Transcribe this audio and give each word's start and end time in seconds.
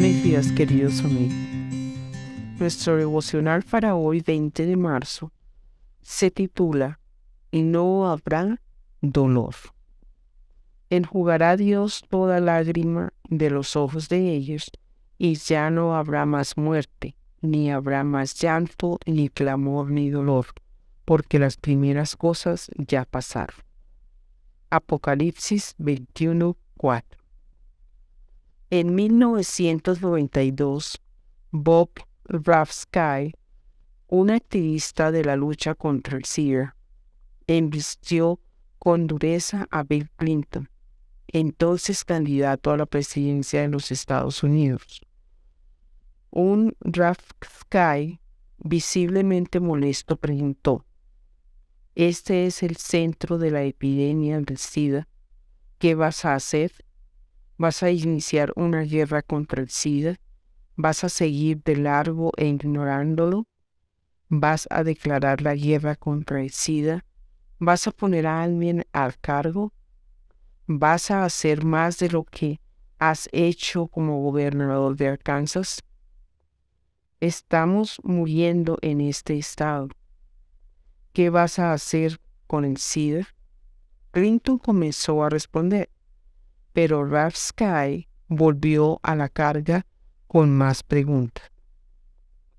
Buenos 0.00 0.22
días, 0.22 0.52
queridos 0.52 1.04
amigos. 1.04 1.34
Nuestro 2.58 2.96
devocional 2.96 3.62
para 3.62 3.96
hoy, 3.96 4.22
20 4.22 4.64
de 4.64 4.74
marzo, 4.74 5.30
se 6.00 6.30
titula 6.30 6.98
Y 7.50 7.60
no 7.60 8.10
habrá 8.10 8.62
dolor. 9.02 9.54
Enjugará 10.88 11.58
Dios 11.58 12.02
toda 12.08 12.40
lágrima 12.40 13.12
de 13.28 13.50
los 13.50 13.76
ojos 13.76 14.08
de 14.08 14.30
ellos, 14.30 14.70
y 15.18 15.34
ya 15.34 15.68
no 15.68 15.94
habrá 15.94 16.24
más 16.24 16.56
muerte, 16.56 17.14
ni 17.42 17.70
habrá 17.70 18.02
más 18.02 18.34
llanto, 18.40 18.98
ni 19.04 19.28
clamor, 19.28 19.90
ni 19.90 20.08
dolor, 20.08 20.46
porque 21.04 21.38
las 21.38 21.58
primeras 21.58 22.16
cosas 22.16 22.70
ya 22.78 23.04
pasaron. 23.04 23.60
Apocalipsis 24.70 25.74
21, 25.76 26.56
4. 26.78 27.19
En 28.72 28.94
1992, 28.94 31.02
Bob 31.50 31.90
Rafsky, 32.22 33.34
un 34.06 34.30
activista 34.30 35.10
de 35.10 35.24
la 35.24 35.34
lucha 35.34 35.74
contra 35.74 36.16
el 36.16 36.24
SIDA, 36.24 36.76
embistió 37.48 38.38
con 38.78 39.08
dureza 39.08 39.66
a 39.72 39.82
Bill 39.82 40.08
Clinton, 40.14 40.70
entonces 41.26 42.04
candidato 42.04 42.70
a 42.70 42.76
la 42.76 42.86
presidencia 42.86 43.62
de 43.62 43.68
los 43.68 43.90
Estados 43.90 44.44
Unidos. 44.44 45.00
Un 46.30 46.76
Rafsky, 46.78 48.20
visiblemente 48.58 49.58
molesto, 49.58 50.16
preguntó, 50.16 50.86
¿Este 51.96 52.46
es 52.46 52.62
el 52.62 52.76
centro 52.76 53.36
de 53.36 53.50
la 53.50 53.64
epidemia 53.64 54.40
del 54.40 54.58
SIDA? 54.58 55.08
¿Qué 55.78 55.96
vas 55.96 56.24
a 56.24 56.36
hacer? 56.36 56.70
¿Vas 57.60 57.82
a 57.82 57.90
iniciar 57.90 58.54
una 58.56 58.84
guerra 58.84 59.20
contra 59.20 59.60
el 59.60 59.68
SIDA? 59.68 60.18
¿Vas 60.76 61.04
a 61.04 61.10
seguir 61.10 61.62
de 61.62 61.76
largo 61.76 62.32
e 62.38 62.46
ignorándolo? 62.46 63.46
¿Vas 64.30 64.66
a 64.70 64.82
declarar 64.82 65.42
la 65.42 65.54
guerra 65.54 65.94
contra 65.94 66.40
el 66.40 66.52
SIDA? 66.52 67.04
¿Vas 67.58 67.86
a 67.86 67.90
poner 67.90 68.26
a 68.26 68.42
alguien 68.42 68.86
al 68.92 69.18
cargo? 69.18 69.74
¿Vas 70.66 71.10
a 71.10 71.22
hacer 71.22 71.62
más 71.62 71.98
de 71.98 72.08
lo 72.08 72.24
que 72.24 72.62
has 72.98 73.28
hecho 73.30 73.88
como 73.88 74.22
gobernador 74.22 74.96
de 74.96 75.08
Arkansas? 75.08 75.82
Estamos 77.20 78.00
muriendo 78.02 78.78
en 78.80 79.02
este 79.02 79.36
estado. 79.36 79.90
¿Qué 81.12 81.28
vas 81.28 81.58
a 81.58 81.74
hacer 81.74 82.22
con 82.46 82.64
el 82.64 82.78
SIDA? 82.78 83.28
Clinton 84.12 84.56
comenzó 84.56 85.22
a 85.22 85.28
responder 85.28 85.90
pero 86.72 87.04
Ralph 87.04 87.36
Sky 87.36 88.08
volvió 88.28 89.00
a 89.02 89.16
la 89.16 89.28
carga 89.28 89.86
con 90.26 90.56
más 90.56 90.82
preguntas. 90.82 91.50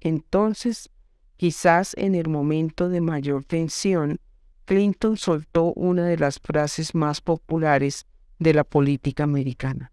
Entonces, 0.00 0.90
quizás 1.36 1.94
en 1.96 2.14
el 2.14 2.28
momento 2.28 2.88
de 2.88 3.00
mayor 3.00 3.44
tensión, 3.44 4.18
Clinton 4.64 5.16
soltó 5.16 5.72
una 5.74 6.06
de 6.06 6.16
las 6.16 6.38
frases 6.38 6.94
más 6.94 7.20
populares 7.20 8.06
de 8.38 8.54
la 8.54 8.64
política 8.64 9.24
americana. 9.24 9.92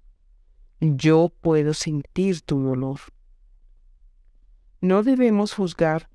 Yo 0.79 1.33
puedo 1.41 1.73
sentir 1.73 2.41
tu 2.41 2.61
dolor. 2.61 2.99
No 4.81 5.03
debemos 5.03 5.53
juzgar 5.53 6.09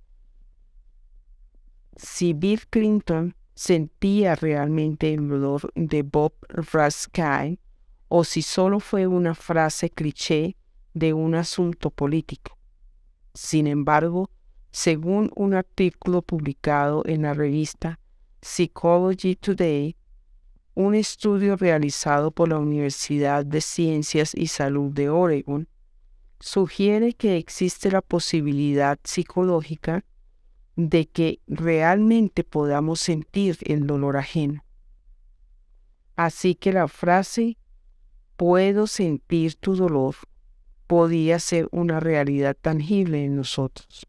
si 1.96 2.32
Bill 2.32 2.66
Clinton 2.68 3.34
sentía 3.54 4.34
realmente 4.34 5.12
el 5.12 5.28
dolor 5.28 5.72
de 5.74 6.02
Bob 6.02 6.32
Rasky 6.48 7.58
o 8.14 8.24
si 8.24 8.42
solo 8.42 8.78
fue 8.78 9.06
una 9.06 9.34
frase 9.34 9.88
cliché 9.88 10.54
de 10.92 11.14
un 11.14 11.34
asunto 11.34 11.88
político. 11.88 12.58
Sin 13.32 13.66
embargo, 13.66 14.28
según 14.70 15.30
un 15.34 15.54
artículo 15.54 16.20
publicado 16.20 17.04
en 17.06 17.22
la 17.22 17.32
revista 17.32 17.98
Psychology 18.42 19.34
Today, 19.36 19.96
un 20.74 20.94
estudio 20.94 21.56
realizado 21.56 22.32
por 22.32 22.50
la 22.50 22.58
Universidad 22.58 23.46
de 23.46 23.62
Ciencias 23.62 24.34
y 24.34 24.48
Salud 24.48 24.92
de 24.92 25.08
Oregon 25.08 25.66
sugiere 26.38 27.14
que 27.14 27.38
existe 27.38 27.90
la 27.90 28.02
posibilidad 28.02 29.00
psicológica 29.04 30.04
de 30.76 31.06
que 31.06 31.40
realmente 31.46 32.44
podamos 32.44 33.00
sentir 33.00 33.56
el 33.62 33.86
dolor 33.86 34.18
ajeno. 34.18 34.62
Así 36.14 36.54
que 36.54 36.74
la 36.74 36.88
frase 36.88 37.56
puedo 38.42 38.88
sentir 38.88 39.54
tu 39.54 39.76
dolor 39.76 40.16
podía 40.88 41.38
ser 41.38 41.68
una 41.70 42.00
realidad 42.00 42.56
tangible 42.60 43.24
en 43.24 43.36
nosotros. 43.36 44.04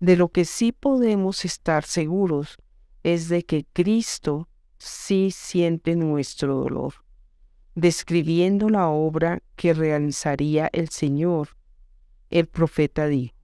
De 0.00 0.16
lo 0.16 0.30
que 0.30 0.44
sí 0.44 0.72
podemos 0.72 1.44
estar 1.44 1.84
seguros 1.84 2.56
es 3.04 3.28
de 3.28 3.44
que 3.44 3.64
Cristo 3.72 4.48
sí 4.78 5.30
siente 5.30 5.94
nuestro 5.94 6.56
dolor, 6.56 6.94
describiendo 7.76 8.70
la 8.70 8.88
obra 8.88 9.40
que 9.54 9.72
realizaría 9.72 10.68
el 10.72 10.88
Señor. 10.88 11.50
El 12.28 12.48
profeta 12.48 13.06
dijo, 13.06 13.36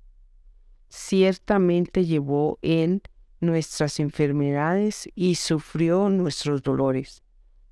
ciertamente 0.88 2.04
llevó 2.04 2.58
en 2.62 3.00
nuestras 3.38 4.00
enfermedades 4.00 5.08
y 5.14 5.36
sufrió 5.36 6.08
nuestros 6.08 6.64
dolores 6.64 7.22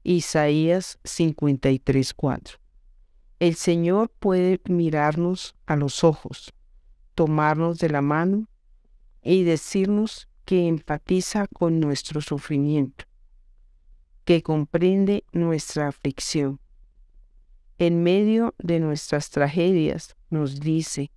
Isaías 0.02 0.98
53:4. 1.04 2.58
El 3.38 3.54
Señor 3.54 4.10
puede 4.18 4.60
mirarnos 4.68 5.54
a 5.66 5.76
los 5.76 6.04
ojos, 6.04 6.54
tomarnos 7.14 7.78
de 7.78 7.90
la 7.90 8.00
mano 8.00 8.48
y 9.22 9.44
decirnos 9.44 10.28
que 10.46 10.66
empatiza 10.68 11.46
con 11.46 11.80
nuestro 11.80 12.22
sufrimiento, 12.22 13.04
que 14.24 14.42
comprende 14.42 15.24
nuestra 15.32 15.88
aflicción. 15.88 16.60
En 17.78 18.02
medio 18.02 18.54
de 18.58 18.80
nuestras 18.80 19.30
tragedias 19.30 20.16
nos 20.30 20.60
dice, 20.60 21.10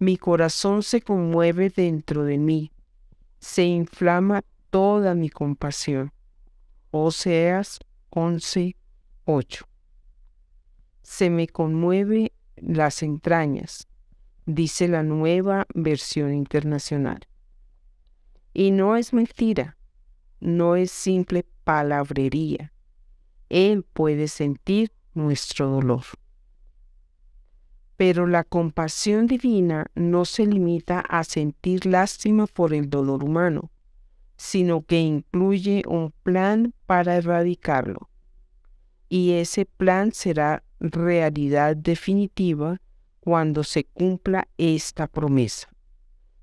mi 0.00 0.16
corazón 0.16 0.82
se 0.82 1.02
conmueve 1.02 1.70
dentro 1.70 2.24
de 2.24 2.38
mí, 2.38 2.72
se 3.38 3.64
inflama 3.64 4.44
toda 4.70 5.14
mi 5.14 5.28
compasión. 5.28 6.12
Oseas 6.90 7.80
11.8. 8.10 9.64
Se 11.02 11.30
me 11.30 11.48
conmueve 11.48 12.32
las 12.56 13.02
entrañas, 13.02 13.88
dice 14.46 14.88
la 14.88 15.02
nueva 15.02 15.66
versión 15.74 16.34
internacional. 16.34 17.26
Y 18.52 18.70
no 18.70 18.96
es 18.96 19.12
mentira, 19.12 19.76
no 20.40 20.76
es 20.76 20.90
simple 20.90 21.46
palabrería. 21.64 22.72
Él 23.48 23.84
puede 23.84 24.28
sentir 24.28 24.92
nuestro 25.14 25.68
dolor. 25.68 26.04
Pero 27.96 28.26
la 28.26 28.44
compasión 28.44 29.26
divina 29.26 29.90
no 29.94 30.24
se 30.24 30.46
limita 30.46 31.00
a 31.00 31.24
sentir 31.24 31.86
lástima 31.86 32.46
por 32.46 32.72
el 32.72 32.88
dolor 32.88 33.24
humano 33.24 33.70
sino 34.38 34.82
que 34.82 35.00
incluye 35.00 35.82
un 35.86 36.12
plan 36.22 36.72
para 36.86 37.16
erradicarlo. 37.16 38.08
Y 39.08 39.32
ese 39.32 39.66
plan 39.66 40.12
será 40.12 40.62
realidad 40.78 41.76
definitiva 41.76 42.80
cuando 43.18 43.64
se 43.64 43.84
cumpla 43.84 44.48
esta 44.56 45.08
promesa. 45.08 45.68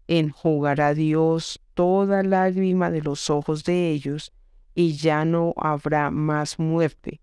Enjugará 0.07 0.93
Dios 0.93 1.61
toda 1.73 2.21
lágrima 2.21 2.91
de 2.91 3.01
los 3.01 3.29
ojos 3.29 3.63
de 3.63 3.89
ellos, 3.91 4.33
y 4.75 4.97
ya 4.97 5.23
no 5.23 5.53
habrá 5.55 6.11
más 6.11 6.59
muerte, 6.59 7.21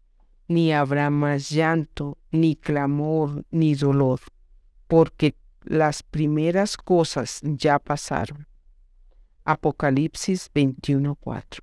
ni 0.49 0.73
habrá 0.73 1.11
más 1.11 1.51
llanto, 1.51 2.17
ni 2.31 2.57
clamor, 2.57 3.45
ni 3.51 3.75
dolor, 3.75 4.21
porque 4.89 5.37
las 5.65 6.03
primeras 6.03 6.79
cosas 6.79 7.41
ya 7.43 7.79
pasaron. 7.79 8.47
Apocalipsis 9.45 10.51
21:4. 10.55 11.61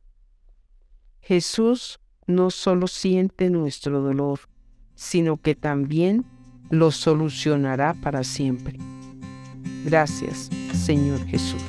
Jesús 1.22 2.00
no 2.28 2.50
solo 2.52 2.88
siente 2.88 3.50
nuestro 3.50 4.02
dolor, 4.02 4.40
sino 4.96 5.38
que 5.38 5.56
también 5.56 6.26
lo 6.70 6.92
solucionará 6.92 7.94
para 7.96 8.24
siempre. 8.24 8.78
Gracias, 9.86 10.50
Señor 10.74 11.26
Jesús. 11.26 11.62